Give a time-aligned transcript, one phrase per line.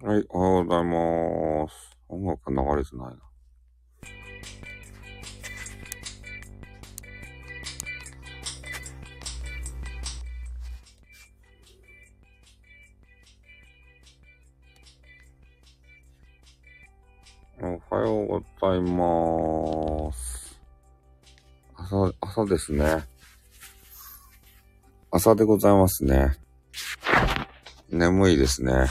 [0.00, 1.98] はい、おはようございます。
[2.08, 3.16] 音楽流れてないな。
[17.60, 20.60] おはようございます。
[21.74, 23.04] 朝、朝ですね。
[25.10, 26.36] 朝でございますね。
[27.90, 28.86] 眠いですね。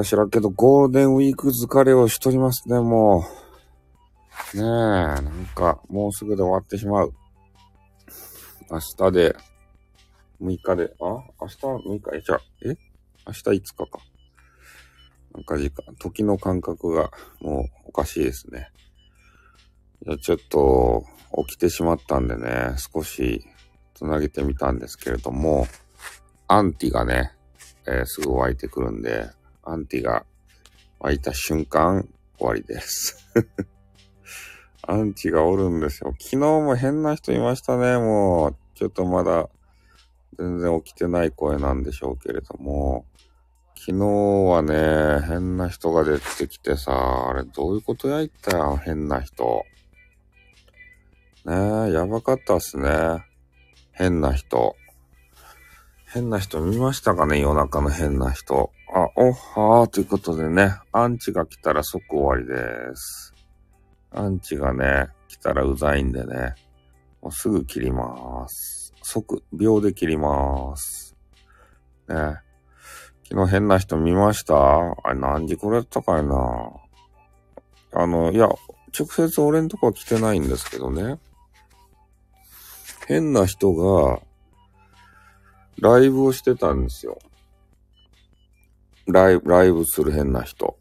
[0.00, 3.24] か知らけど、ゴールデンウィーク疲れをしとりますね、も
[4.54, 4.56] う。
[4.56, 7.12] ねえ、なんか、もうすぐで終わってしまう。
[8.70, 9.36] 明日で、
[10.40, 11.04] 6日で、あ？
[11.40, 12.16] 明日6日？
[12.16, 12.68] え、じゃあ、え？
[13.26, 13.86] 明日5日か。
[15.34, 17.10] なんか時間、時の感覚が
[17.40, 18.70] もうおかしいですね。
[20.02, 21.04] じゃあちょっと、
[21.46, 23.44] 起きてしまったんでね、少し
[23.94, 25.66] 繋げてみたんですけれども、
[26.48, 27.32] アンティがね、
[27.86, 29.28] えーすぐ湧いてくるんで、
[29.62, 30.24] アンティが
[30.98, 32.08] 湧いた瞬間、
[32.38, 33.28] 終わりです。
[34.82, 36.14] アンチがおるんですよ。
[36.18, 38.56] 昨日も変な人いましたね、もう。
[38.74, 39.48] ちょっとまだ、
[40.38, 43.04] 全然起きてない声なんでしょうけれども。
[43.76, 49.64] 昨日はね、変な人が出てきてさ、あれどういうことや言ったよ、変な人。
[51.46, 51.54] ね
[51.88, 53.24] え、やばかったっすね。
[53.92, 54.76] 変な人。
[56.12, 58.70] 変な人見ましたかね夜中の変な人。
[58.92, 63.32] あ、おはーということでね、アンチが来たら即終わりです。
[64.10, 66.56] アンチがね、来たらうざいんでね、
[67.22, 68.92] もうすぐ切りまーす。
[69.02, 71.16] 即、秒で切りまーす。
[72.08, 72.40] ね。
[73.28, 74.54] 昨日変な人見ました？
[74.56, 76.72] あれ何時これやったかいな？
[77.92, 78.48] あの、いや、
[78.98, 81.20] 直接俺んとこは来てないんですけどね。
[83.06, 84.20] 変な人が、
[85.78, 87.20] ライブをしてたんですよ。
[89.12, 90.78] ライブ、ライブする変な人。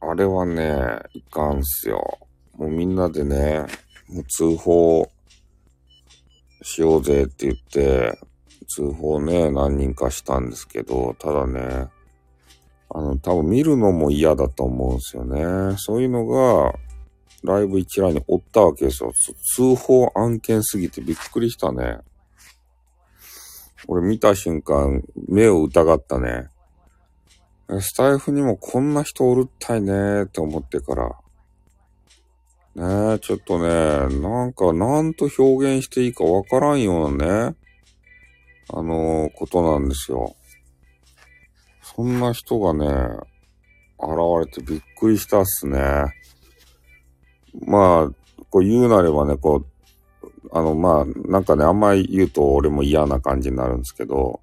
[0.00, 2.18] あれはね、いかんすよ。
[2.56, 3.66] もうみんなでね、
[4.08, 5.10] もう通報
[6.62, 8.18] しようぜって言って、
[8.68, 11.88] 通報ね、何人かしたんですけど、ただね、
[12.90, 15.76] あの、多分見るのも嫌だと思うんですよね。
[15.78, 16.74] そういうのが、
[17.42, 19.12] ライブ一覧におったわけですよ。
[19.54, 21.98] 通報案件すぎてびっくりしたね。
[23.86, 26.48] 俺見た瞬間、目を疑ったね。
[27.80, 31.08] スタイフにもこんな人おるったいねーって思ってから。
[32.74, 37.56] ねえ、ちょっとね、なんか、なんと表現していいかわからんようなね、
[38.72, 40.34] あのーことなんですよ。
[41.82, 42.86] そんな人がね、
[43.98, 44.10] 現
[44.40, 45.78] れてびっくりしたっすね。
[47.66, 49.66] まあ、こう言うなればね、こう、
[50.52, 54.40] あの、まあ、なんかね、あんまり言うと俺も嫌な感じになるんですけど、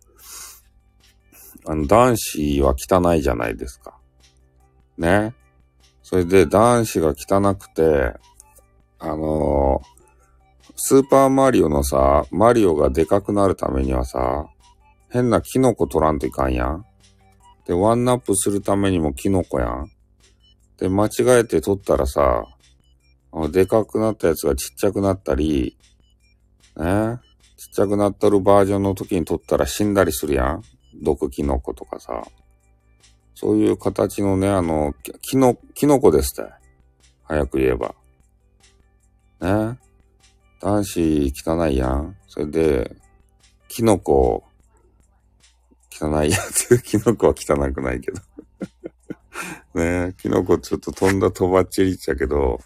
[1.65, 3.97] あの、男子は汚いじゃないですか。
[4.97, 5.33] ね。
[6.03, 8.13] それで男子が汚くて、
[8.99, 10.01] あのー
[10.83, 14.47] スーパーマリオのさ、マリオがでかくなるためにはさ、
[15.09, 16.85] 変なキノコ取らんといかんやん。
[17.67, 19.91] で、ワンナップするためにもキノコやん。
[20.77, 21.11] で、間違
[21.41, 22.45] えて取ったらさ、
[23.31, 25.77] あのでかくなったやつがちっちゃくなったり、
[26.77, 27.19] ね
[27.57, 30.63] ちっちゃくなっとるバージョンの時に取ったら死んだりするやん。
[30.95, 32.23] 毒キノコとかさ。
[33.35, 36.51] そういう形のね、あの、キノ、キノコですって。
[37.23, 37.95] 早く言えば。
[39.41, 39.79] ね
[40.61, 42.15] 男子汚いやん。
[42.27, 42.95] それで、
[43.67, 44.43] キノコ、
[45.91, 46.79] 汚いやつ。
[46.83, 48.21] キノコは汚くないけど。
[49.73, 52.59] ねキノコちょっと飛んだとばっちりっちゃけど、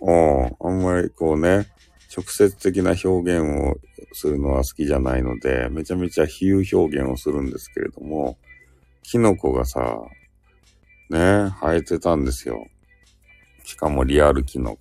[0.00, 1.66] うん、あんまりこうね、
[2.14, 3.78] 直接的な表現を
[4.12, 8.38] するのは好きじゃないので、めちゃめちゃ比喩表現をするんですけれども、
[9.02, 10.00] キノコがさ、
[11.10, 12.66] ね、生えてたんですよ。
[13.64, 14.78] しかもリアルキノコ。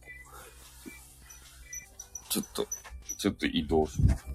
[2.30, 2.68] ちょっと、
[3.18, 4.26] ちょっと移動します。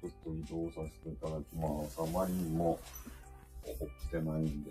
[0.00, 1.98] ちょっと移動させていただきます。
[2.00, 2.78] あまりにも
[3.64, 4.70] 起きてないんで。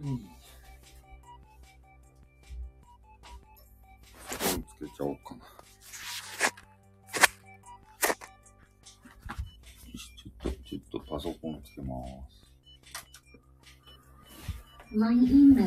[0.00, 0.18] うん。
[4.28, 5.40] つけちゃおうかな。
[9.90, 11.94] よしちょっと、ちょっとパソコンつけま
[12.30, 12.38] す。
[14.96, 15.58] Line.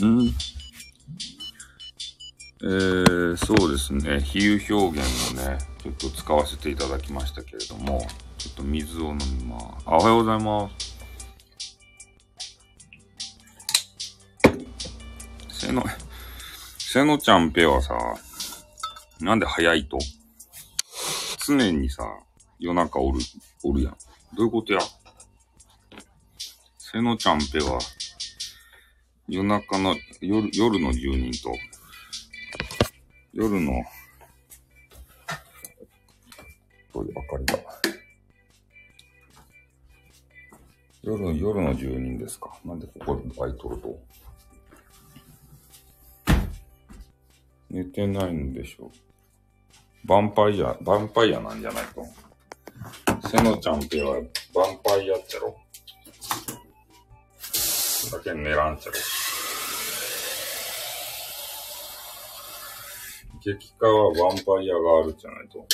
[0.00, 0.34] うん。
[2.64, 4.20] えー、そうですね。
[4.20, 8.06] 比喩表現をね、ちょっと使わせていただきましたけれども、
[8.38, 9.84] ちょっと水を飲みます。
[9.86, 11.01] あおはようございます。
[15.62, 15.84] せの、
[16.76, 17.96] せのちゃんペはさ、
[19.20, 19.96] なんで早いと？
[21.46, 22.02] 常にさ、
[22.58, 23.20] 夜中おる、
[23.62, 23.96] おるやん。
[24.34, 24.80] どういうことや？
[26.78, 27.78] せのちゃんぺは、
[29.28, 31.54] 夜中の、夜、夜の住人と、
[33.32, 33.84] 夜の、
[36.92, 37.58] どういう明かりが。
[41.04, 42.50] 夜、夜の住人ですか？
[42.64, 43.96] なんでここでバイトると？
[47.72, 48.92] 寝てないんでしょ
[50.04, 50.06] う。
[50.06, 52.04] ヴァンパイア、ヴァンパイアなんじゃないと。
[53.28, 55.56] せのちゃんぺはヴァンパイアっちゃろ。
[58.12, 58.98] だけ寝らんちゃろ。
[63.42, 65.66] 激化はヴァンパイアがあるじゃないと。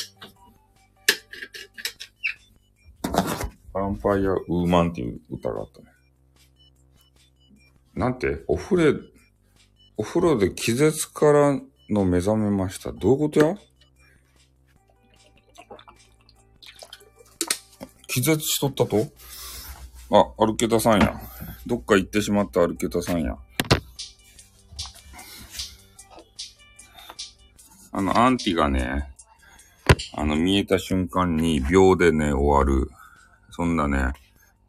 [3.74, 5.88] ヴァンパイアウーマンっていう歌があったね。
[7.94, 9.00] なんてお風呂、
[9.96, 12.92] お風呂で気絶からの目覚めました。
[12.92, 13.56] どういうことや？
[18.06, 19.06] 気絶しとったと？
[20.10, 21.20] あ、アルケタさんや。
[21.66, 23.36] どっか行ってしまったアルケタさんや。
[27.92, 29.10] あの、アンティがね、
[30.14, 32.90] あの、見えた瞬間に秒でね、終わる。
[33.50, 34.12] そんなね、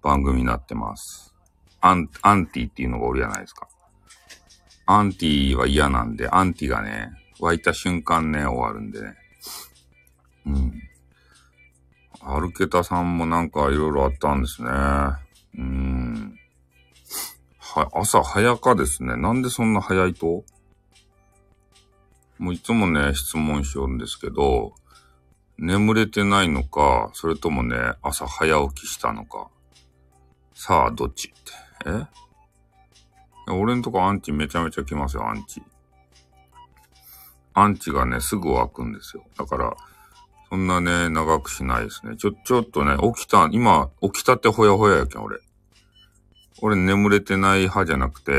[0.01, 1.33] 番組になってます。
[1.80, 3.68] アン、アンティっていうのがおるじゃないですか。
[4.91, 9.15] アンティは嫌なんで、アンティがね、湧いた瞬間ね、終わるんでね。
[10.47, 10.81] うん。
[12.21, 14.69] アルケタさんもなんかいろいろあったんですね。
[15.59, 16.39] うん。
[17.59, 19.15] は、朝早かですね。
[19.15, 20.44] なんでそんな早いと？
[22.39, 24.74] もういつもね、質問しようんですけど、
[25.59, 29.50] 眠れてないのか、それともね、朝早起きしたのか。
[30.56, 31.38] さあ、どっちって。
[31.86, 32.29] え？
[33.54, 35.62] 俺んとこアンチめちゃめちゃ来ますよ、アンチ。
[37.54, 39.24] アンチがね、すぐ湧くんですよ。
[39.38, 39.75] だから、
[40.50, 42.16] そんなね、長くしないですね。
[42.18, 45.38] ちょ、ちょっとね、起きた、今、起きたてほやほややけん、俺。
[46.62, 48.31] 俺眠れてない派じゃなくて、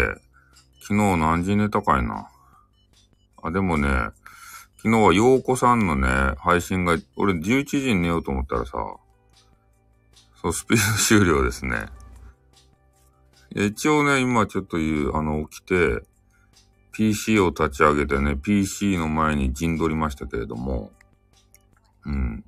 [0.80, 2.28] 昨日何時寝たかいな。
[3.42, 3.88] あ、でもね、
[4.82, 6.08] 昨日は陽子さんのね、
[6.38, 8.72] 配信が、俺11時に寝ようと思ったらさ、
[10.42, 11.86] そう、スピード終了ですね。
[13.54, 16.02] 一応ね、今ちょっと言う、あの、起きて、
[16.92, 20.92] PC を立ち上げてね、PC の前に陣取りましたけれども、
[22.04, 22.44] うん。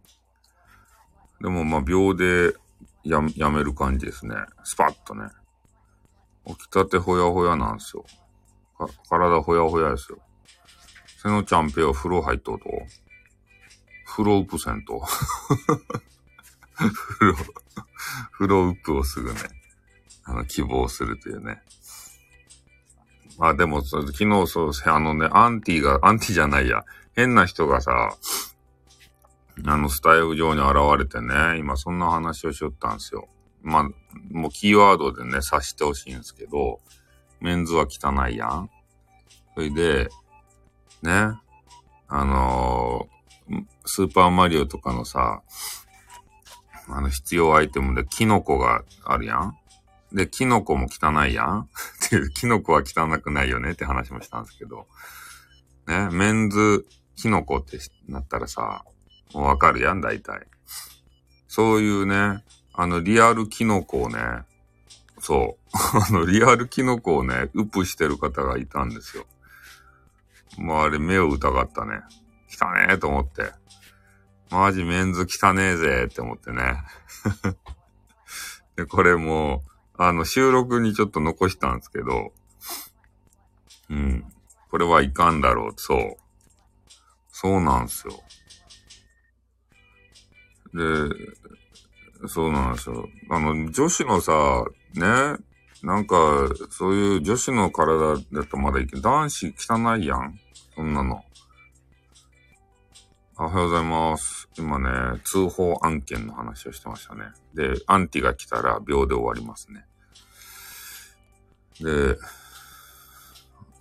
[1.40, 2.54] でもま秒で
[3.04, 4.36] ややめる感じですね。
[4.64, 5.28] スパッとね。
[6.46, 8.04] 起きたてほやほやなんですよ。
[9.08, 10.18] 体ほやほやですよ。
[11.22, 12.68] せのちゃんぺは風呂入っとうと。
[14.06, 15.00] 風呂ウプせんと。
[16.74, 17.34] 風呂、
[18.32, 19.40] 風呂ウップをすぐね、
[20.24, 21.62] あの、希望するというね。
[23.38, 26.84] まあでも、昨日そう、あのね、アンティが、アンティじゃないや。
[27.14, 28.16] 変な人がさ、
[29.66, 33.28] あの、スタイル上に現れてね、今そんな話をしよったんですよ。
[33.62, 33.82] まあ、
[34.30, 36.80] もうキーワードでね、察してほしいんですけど、
[37.40, 38.70] メンズは汚いやん。
[39.54, 40.08] それで、
[41.02, 41.12] ね、
[42.08, 45.42] あのー、スーパーマリオとかのさ、
[46.88, 49.56] あの必要アイテムでキノコがあるやん。
[50.14, 51.60] で、キノコも汚いやん？
[52.06, 53.72] っていう、キノコは汚くないよね？
[53.72, 54.86] って話もしたんですけど。
[55.86, 57.78] ね、メンズキノコって
[58.08, 58.84] なったらさ、
[59.34, 60.46] もうわかるやん、大体。
[61.48, 64.18] そういうね、あの、リアルキノコをね、
[65.18, 65.76] そう、
[66.08, 69.26] あの、リアルキノコをね、ウプしてる方がいたんですよ。
[70.58, 72.00] もうあれ、目を疑ったね。
[72.48, 73.52] 汚ねえと思って。
[74.50, 76.82] マジメンズ汚ねえぜって思ってね。
[78.76, 82.32] で、これもう、あの、収録にちょっと残したんですけど、
[83.90, 84.24] うん。
[84.70, 85.72] これはいかんだろう。
[85.76, 86.16] そう。
[87.30, 88.14] そうなんですよ。
[90.74, 93.08] で、そうなんですよ。
[93.30, 95.36] あの、女子のさ、ね、
[95.82, 96.16] なんか、
[96.70, 100.38] そういう女子の体だとまだいけ男子汚いやん。
[100.74, 101.22] そんなの。
[103.44, 104.48] おはようございます。
[104.56, 107.24] 今ね、通報案件の話をしてましたね。
[107.54, 109.84] で、アンティが来たら秒で終わりますね。
[111.80, 112.18] で、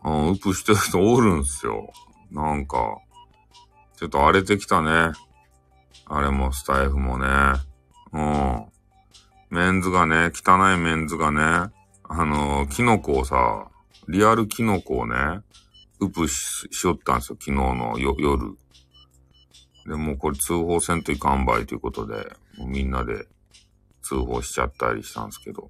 [0.03, 1.93] うん、ウプしてる人おるんすよ。
[2.31, 2.97] なんか、
[3.97, 5.13] ちょっと荒れてきたね。
[6.07, 7.27] あれもスタイフもね。
[8.13, 8.65] うん。
[9.51, 11.71] メンズがね、汚いメンズがね、
[12.09, 13.67] あの、キノコをさ、
[14.07, 15.43] リアルキノコをね、
[15.99, 18.57] ウプししよったんですよ、昨日の夜。
[19.85, 23.27] で、もこれ通報せんといかんばいということで、もうみんなで
[24.01, 25.69] 通報しちゃったりしたんですけど、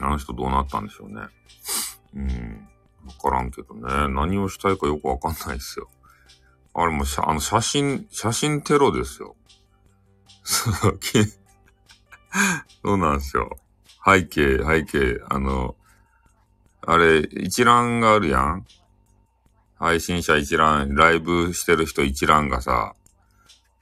[0.00, 1.22] あの人どうなったんでしょうね。
[2.14, 2.68] うん。
[3.06, 3.82] わからんけどね。
[4.08, 5.88] 何をしたいかよくわかんないですよ。
[6.74, 9.36] あれもしゃ、あの、写真、写真テロですよ。
[10.42, 11.00] そう、
[12.82, 13.56] そうなんですよ。
[14.04, 15.74] 背景、背景、あの、
[16.82, 18.66] あれ、一覧があるやん
[19.78, 22.94] 配信者一覧、ライブしてる人一覧がさ、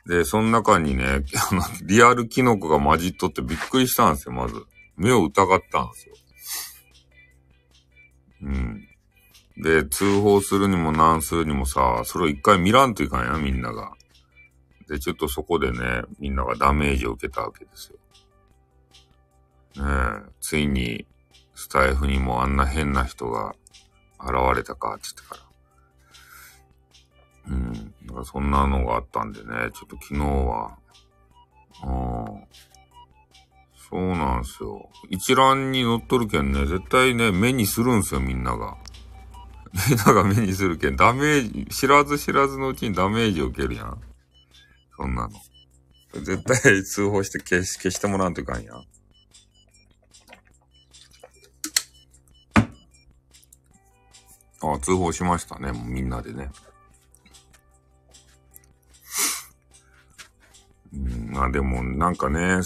[0.06, 4.64] で、その中にね、 あの、リアルキノコが混じっとってびっくりしたんですよ、まず。
[4.96, 6.14] 目を疑ったんですよ。
[8.42, 8.88] うん。
[9.56, 13.92] で、通報するにも何するにもさ、それを一回見らんといかんや、みんなが。
[14.88, 17.98] で、ちょっとそこでね、みんながダメージを受けたわけですよ。
[19.84, 21.06] ねえ、ついに、
[21.54, 23.54] スタイフにもあんな変な人が
[24.20, 25.53] 現れたか、つってから。
[27.48, 27.72] うん。
[28.06, 30.78] だからそんなのがあったんでね、ちょっと昨日は、
[31.82, 32.24] ああ、
[33.90, 34.88] そうなんですよ。
[35.10, 38.76] 一覧に載っとるけんね、絶対ね、目にするんすよ、みんなが。
[39.88, 44.00] みんなが目にするけん、ダメージ、知らず知らずのうちにダメージを受けるやん。
[44.96, 45.30] そんなの。
[46.14, 48.84] 絶対通報して消し、消してもらわんといかんやん。
[54.62, 56.50] あ、通報しましたね、もうみんなでね。
[61.44, 62.60] までも、なんかね、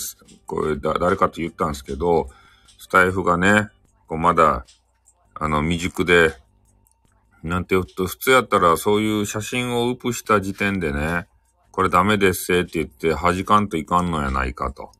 [0.46, 2.28] これだ、誰かと言ったんですけど、
[2.78, 3.68] スタイフがね、
[4.06, 4.64] こうまだ、
[5.34, 6.34] あの、未熟で、
[7.42, 11.26] なんて言うと、普通やったらそういう写真をウプした時点でね、
[11.70, 14.90] これダメですせって言って弾かんといかんのやないかと。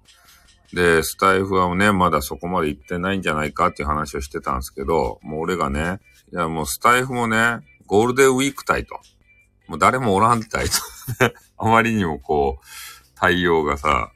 [0.72, 6.00] で、スタイフはね、まだそこまで行ってないんじゃないかっていう話をしてたんですけど、もう俺がね、
[6.32, 9.00] いやもうスタイフもね、ゴールデンウィーク帯と。
[9.66, 10.72] もう誰もおらんたいと。
[11.56, 12.64] あまりにもこう、
[13.18, 14.12] 対応がさ、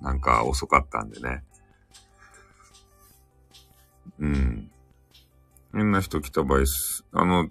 [0.00, 1.44] なんか遅かったんでね。
[4.18, 4.70] うん。
[5.74, 6.64] 変な人来た場合、
[7.12, 7.48] あの、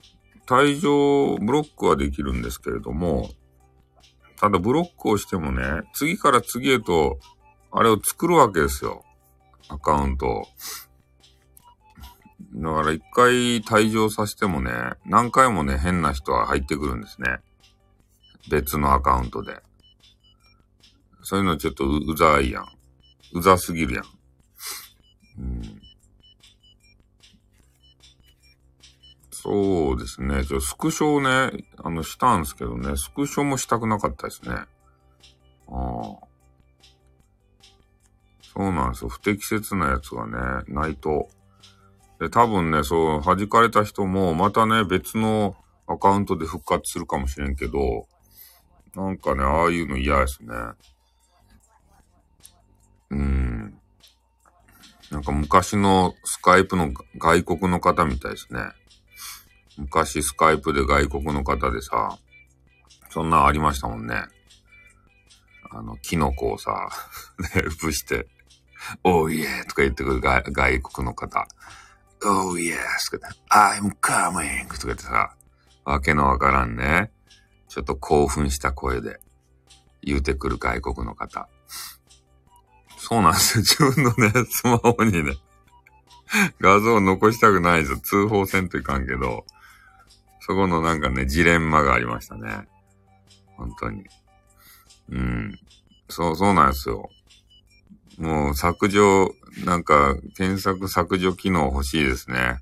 [0.48, 3.30] 退場ブロックはできるんですけれども、
[4.38, 7.20] ただブロックをしてもね、次から次へと、
[7.72, 9.04] あれを作るわけですよ。
[9.70, 10.46] アカウントを
[12.54, 14.72] だから一回退場させてもね、
[15.06, 17.40] 何回もね、変な人は入ってくるんですね。
[18.50, 19.62] 別のアカウントで。
[21.27, 22.65] そういうのちょっとうざいやん。
[23.34, 24.05] うざすぎるやん。
[25.39, 25.81] うん、
[29.29, 30.46] そうですね。
[30.46, 34.51] ちょスクショをね、あの、したんですけどね、スクショもしたくなかったですね。
[34.53, 34.67] あ
[35.67, 36.27] あ。
[38.53, 39.10] そうなんですよ。
[39.10, 41.27] 不適切なやつがね、ないと。
[42.22, 45.57] で、多分ね、そう、弾かれた人も、またね、別の
[45.88, 48.07] アカウントで復活するかもしれんけど、
[48.96, 50.53] なんかね、ああいうの嫌ですね。
[53.12, 53.80] うん。
[55.12, 58.60] なんか昔のスカイプの外国の方みたいですね。
[59.78, 62.18] 昔スカイプで外国の方でさ、
[63.10, 64.24] そんなんありましたもんね。
[65.70, 66.90] あの、キノコをさ、
[67.56, 68.28] ね、うぷして、
[69.04, 70.44] おーイエーとか言ってくる外
[70.82, 71.48] 国の方。
[72.24, 72.78] おーイエー
[73.12, 74.68] とか言って、I'm coming!
[74.68, 75.36] とか言ってさ、
[75.86, 77.12] わけのわからんね。
[77.70, 79.20] ちょっと興奮した声で
[80.02, 81.48] 言うてくる外国の方。
[82.98, 83.63] そうなんですよ。
[83.63, 85.38] 自分のね、スマホにね、
[86.60, 87.96] 画像を残したくないぞ。
[87.98, 89.46] 通報せんといかんけど、
[90.42, 92.68] そこのなんかね、ジレンマがありましたね。
[93.56, 94.06] 本当に。
[95.10, 95.60] うん。
[96.10, 97.10] そう、そうなんですよ。
[98.18, 99.32] もう削除、
[99.66, 102.62] なんか、検索削除機能欲しいですね。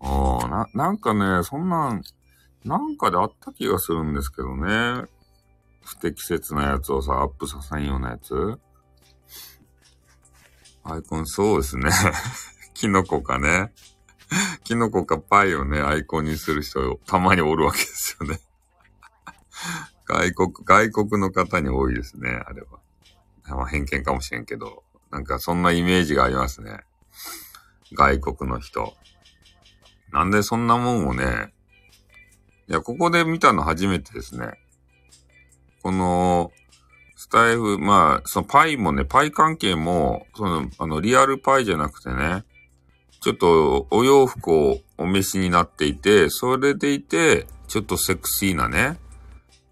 [0.00, 2.02] ああ、な、なんかね、そんなん、
[2.64, 5.04] なんかであった気がするんですけどね。
[5.84, 8.58] 不適切なやつをさ、アップさせんようなやつ。
[10.84, 11.90] アイコン、そうですね。
[12.74, 13.72] キノコかね。
[14.64, 18.40] キノコかパイをね、アイコンにする人、たまにおるわけですよね。
[20.06, 22.80] 外国、外国の方に多いですね、あれは。
[23.48, 26.80] まあ、偏見かもしれんけど、なんかそんなイメージがありますね。
[27.92, 28.96] 外国の人。
[30.10, 31.52] なんでそんなもんをね、
[32.68, 34.58] いや、ここで見たの初めてですね。
[35.82, 36.52] この、
[37.22, 42.42] スタイフ、まあ、そのパイもね、パイ関係も、その、あの、リアルパイじゃなくてね、
[43.20, 48.98] ちょっとお洋服をお召しになっていて、それでいて、ちょっとセクシーなね、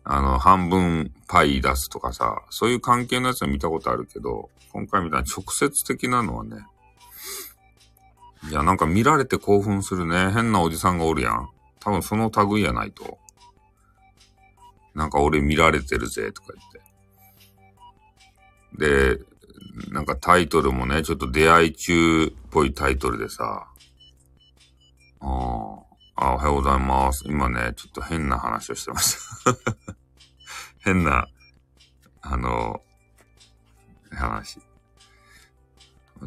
[0.04, 6.56] あの、半分パイ出すとかさ、そういう関係のやつは見たことあるけど、今回みたいな直接的なのはね、
[8.48, 11.48] いや、なんか見られて興奮するね、変なおじさんがおるやん。
[11.80, 13.18] 多分その類やないと。
[14.94, 16.69] なんか俺見られてるぜ、とか言って。
[18.78, 19.18] で、
[19.90, 23.66] なんかタイトルもね、ちょっと出会い中っぽいタイトルでさ、
[25.20, 25.26] あ
[26.16, 27.24] あ、おはようございます。
[27.26, 29.56] 今ね、ちょっと変な話をしてました。
[30.80, 31.26] 変な、
[32.22, 32.82] あの、
[34.12, 34.60] 話。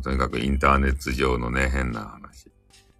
[0.01, 2.51] とにかくインターネット上のね、変な話。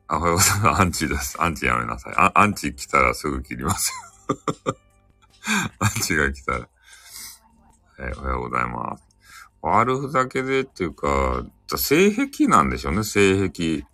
[0.08, 0.82] あ、おはようございます。
[0.82, 1.42] アンチです。
[1.42, 2.14] アンチやめなさい。
[2.16, 3.94] あアンチ来たらすぐ切ります
[4.30, 4.76] よ。
[5.80, 6.70] アンチが来たら。
[8.00, 9.13] えーおはようございます。
[9.64, 11.46] 悪ふざけでっていうか、
[11.78, 13.86] 性癖なんでしょうね、性癖。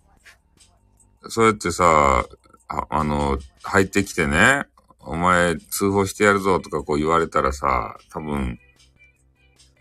[1.28, 2.26] そうやってさ、
[2.68, 4.64] ああの、入ってきてね、
[4.98, 8.58] お前通報してやるぞとかこう言われたらさ、多分、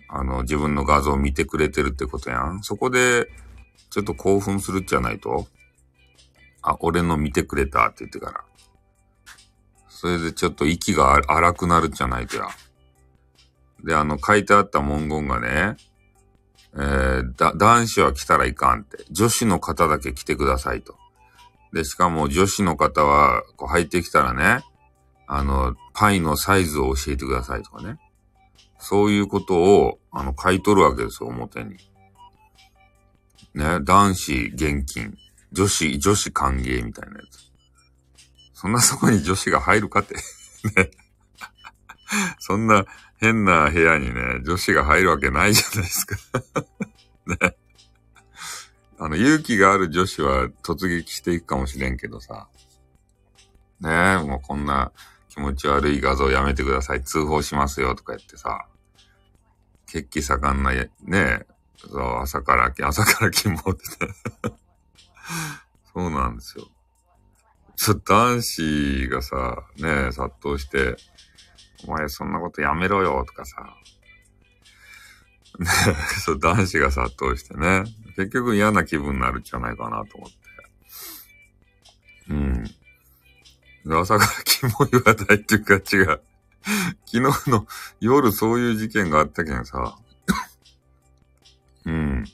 [0.08, 2.62] あの、自分の画像を見てくれてるってことやん。
[2.62, 3.28] そこで、
[3.90, 5.48] ちょっと興奮するじゃないと。
[6.62, 8.44] あ、俺の見てくれたって言ってから。
[9.88, 12.48] それでちょっと息が荒くなるじゃないとや。
[13.84, 15.78] で、あの、書いてあった文言がね、
[16.74, 19.06] えーだ、男子は来たらいかんって。
[19.10, 20.96] 女子の方だけ来てくださいと。
[21.74, 24.64] で、しかも女子の方は、こう入ってきたらね、
[25.28, 28.00] あの、パイのサイズを教えてくださいとかね。
[28.80, 31.78] そういうことを、あの、書いとるわけですよ、表に。
[33.54, 35.18] ね、男子現金、
[35.52, 37.50] 女子、女子歓迎みたいなやつ。
[38.54, 40.16] そんなそこに女子が入るかって。
[40.76, 40.92] ね。
[42.40, 42.86] そんな
[43.20, 46.16] 変な部屋にね、女子が入るわけないじゃないですか。
[47.28, 47.56] ね。
[48.98, 52.48] あの、勇気がある女子は突撃していくかもしれんけどさ。
[53.82, 54.92] ねえ、もうこんな
[55.30, 57.04] 気持ち悪い画像やめてください。
[57.04, 58.68] 通報しますよとか言ってさ。
[59.86, 61.46] 血気盛んな、ねえ、
[61.78, 64.14] そう、朝から、朝から金持ってて。
[65.94, 66.68] そうなんですよ。
[67.76, 70.98] ちょっと男子がさ、ねえ、殺到して、
[71.88, 73.76] お前そんなことやめろよとかさ。
[75.60, 75.66] ね、
[76.24, 77.84] そう、男子が殺到してね。
[78.16, 80.38] 結局嫌な気分になるんじゃないかなと思って。
[82.30, 83.96] うん。
[83.98, 86.22] 朝からキモい話題っていうか違う。
[87.06, 87.66] 昨日の
[88.00, 89.98] 夜そういう事件があったけんさ。
[91.86, 92.26] うん。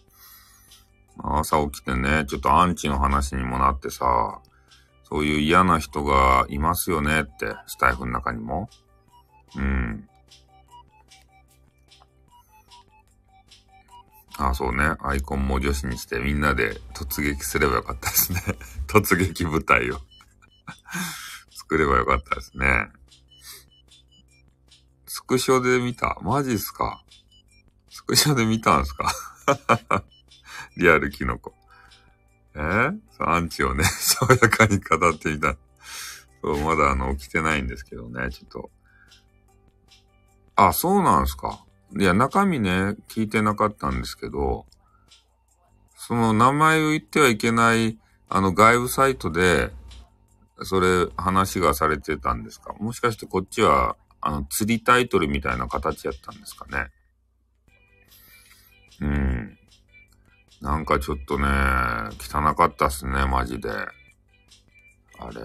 [1.17, 4.41] 朝起きてね、ちょっとアンチの話にもなってさ、
[5.03, 8.69] そういう嫌な人がいますよねって、スタイフの中にも。
[9.55, 10.09] うん。
[14.37, 14.95] あ、そうね。
[14.99, 18.41] アイコンも女子にしてみんなで突撃すればよかったですね。
[18.87, 19.99] 突撃部隊を
[21.51, 22.89] 作ればよかったですね。
[25.07, 26.17] スクショで見た？
[26.21, 27.03] マジっすか？
[27.89, 29.11] スクショで見たんすか？
[30.75, 31.53] リアルキノコ。
[32.55, 32.59] え？
[32.59, 35.55] ー、アンチをね、爽やかに語ってみた。
[36.41, 38.69] そう、まだあの、起きてないんですけどね、ちょっと。
[40.55, 41.65] あ、そうなんすか。
[41.97, 44.65] いや、中身ね、聞いてなかったんですけど、
[45.95, 47.97] その名前を言ってはいけない、
[48.29, 49.71] あの、外部サイトで、
[50.61, 56.89] それ、話がされてたんですかもしかしてこっちは、あの、釣りタイトルみたいな形やったんですかね
[59.01, 59.57] うん。
[60.61, 61.45] なんかちょっとね、
[62.19, 63.69] 汚かったっすね、マジで。
[63.69, 65.41] あれ。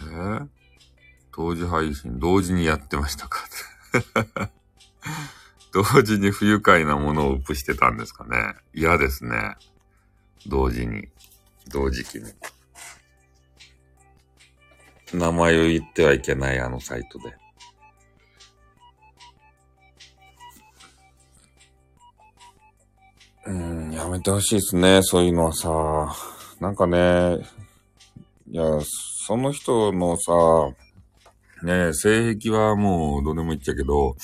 [0.00, 0.53] えー
[1.36, 3.40] 同時配信、同時にやってましたか？
[5.72, 8.54] 同時に不愉快なものをウップしてたんですかね？
[8.72, 9.56] 嫌ですね。
[10.46, 11.08] 同時に。
[11.68, 12.32] 同時期に。
[15.12, 17.36] 名前を言ってはいけないあのサイトで。
[23.46, 26.14] うん、やめてほしいですね、そういうのはさ。
[26.60, 27.38] なんかね、
[28.48, 28.62] いや、
[29.26, 30.32] その人のさ、
[31.64, 34.16] ね性癖はもうどうでもいいっちゃけど、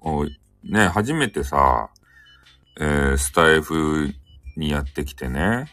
[0.00, 0.24] お
[0.64, 1.90] ね初めてさ、
[2.78, 4.12] えースタイフ
[4.56, 5.66] にやってきてね、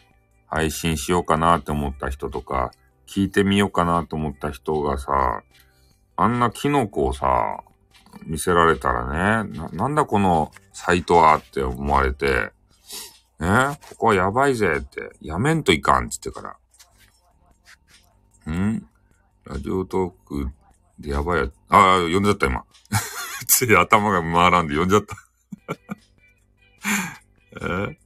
[0.46, 2.70] 配信しようかなって思った人とか、
[3.06, 5.42] 聞いてみようかなと思った人がさ、
[6.16, 7.62] あんなキノコをさ、
[8.24, 12.50] 見せられたらね、ななんだこのサイトはって思われて、
[13.38, 16.58] ね、ここはやばいぜって、やめんといかんって言ってか
[18.46, 18.52] ら。
[18.52, 18.88] ん？
[19.48, 20.50] ラジオトーク
[20.98, 22.64] でやばいや、ああ、呼んじゃった今。
[23.48, 25.16] つい頭が回らんで呼んじゃった。
[27.88, 27.98] え？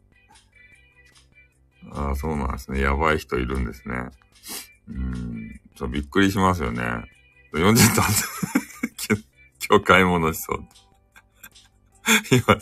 [1.90, 2.80] ああ、そうなんですね。
[2.80, 4.10] やばい人いるんですね。
[4.88, 5.60] うん。
[5.74, 6.84] ちょ、びっくりしますよね。
[7.52, 8.16] 呼んじゃったんで。
[9.68, 10.64] 今日買い物しそう。
[12.30, 12.58] 今、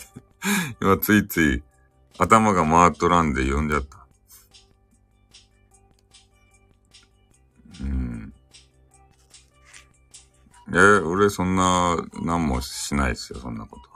[0.81, 1.63] 今ついつい
[2.17, 4.00] 頭が回っとらんで呼んじゃった。
[10.73, 13.90] え、俺そんな、何もしないですよ、そんなこと。